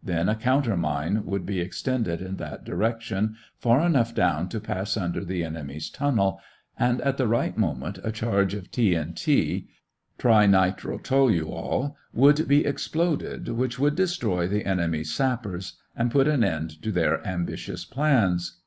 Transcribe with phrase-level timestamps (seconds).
[0.00, 4.96] Then a counter mine would be extended in that direction, far enough down to pass
[4.96, 6.40] under the enemy's tunnel,
[6.78, 9.66] and at the right moment, a charge of TNT
[10.20, 16.92] (trinitrotoluol) would be exploded, which would destroy the enemy's sappers and put an end to
[16.92, 18.60] their ambitious plans.